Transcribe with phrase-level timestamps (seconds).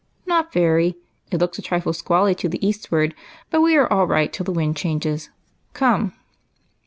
[0.25, 0.97] "Not very;
[1.29, 3.13] it looks a trifle squally to the eastward,
[3.51, 5.29] but we are all right till the wind changes.
[5.73, 6.13] Come."